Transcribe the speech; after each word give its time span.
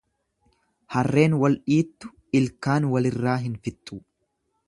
Harreen 0.95 1.35
wal 1.43 1.57
dhiittu 1.67 2.11
ilkaan 2.41 2.89
walirraa 2.95 3.39
hin 3.45 3.61
fixxu. 3.67 4.01